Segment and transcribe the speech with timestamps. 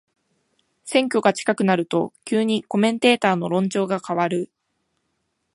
[0.83, 4.49] 選挙が近くなると急にコメンテーターの論調が変わる